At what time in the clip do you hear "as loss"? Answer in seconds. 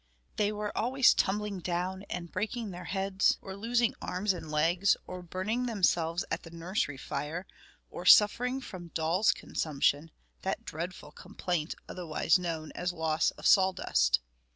12.71-13.29